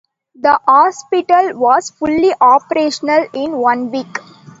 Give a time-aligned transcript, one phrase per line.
[0.33, 4.17] The hospital was fully operational in one week.